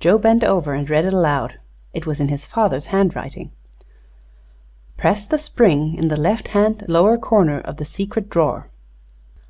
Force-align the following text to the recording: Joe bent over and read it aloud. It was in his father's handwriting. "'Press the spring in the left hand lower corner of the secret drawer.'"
Joe 0.00 0.18
bent 0.18 0.44
over 0.44 0.74
and 0.74 0.90
read 0.90 1.06
it 1.06 1.14
aloud. 1.14 1.58
It 1.94 2.04
was 2.04 2.20
in 2.20 2.28
his 2.28 2.44
father's 2.44 2.88
handwriting. 2.92 3.52
"'Press 4.98 5.24
the 5.24 5.38
spring 5.38 5.94
in 5.94 6.08
the 6.08 6.16
left 6.20 6.48
hand 6.48 6.84
lower 6.88 7.16
corner 7.16 7.58
of 7.58 7.78
the 7.78 7.86
secret 7.86 8.28
drawer.'" 8.28 8.68